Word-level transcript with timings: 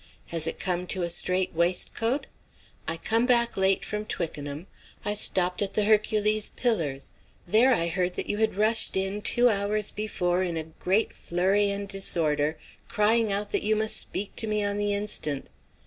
Has 0.29 0.47
it 0.47 0.59
come 0.59 0.87
to 0.87 1.03
a 1.03 1.11
strait 1.11 1.53
waistcoat? 1.53 2.25
I 2.87 2.97
come 2.97 3.27
back 3.27 3.55
late 3.55 3.85
from 3.85 4.05
Twickenham. 4.05 4.65
I 5.05 5.13
stopped 5.13 5.61
at 5.61 5.75
the 5.75 5.83
'Hercules 5.83 6.49
Pillars.' 6.55 7.11
There 7.47 7.71
I 7.71 7.85
heard 7.87 8.15
that 8.15 8.27
you 8.27 8.37
had 8.37 8.55
rushed 8.55 8.97
in 8.97 9.21
two 9.21 9.47
hours 9.47 9.91
before 9.91 10.41
in 10.41 10.57
a 10.57 10.63
great 10.63 11.13
flurry 11.13 11.69
and 11.69 11.87
disorder, 11.87 12.57
crying 12.87 13.31
out 13.31 13.51
that 13.51 13.61
you 13.61 13.75
must 13.75 13.95
speak 13.95 14.35
to 14.37 14.47
me 14.47 14.63
on 14.63 14.77
the 14.77 14.91
instant. 14.95 15.49